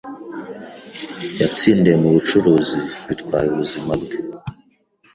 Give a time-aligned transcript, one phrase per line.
[1.41, 4.17] Yatsindiye mu bucuruzi bitwaye ubuzima bwe.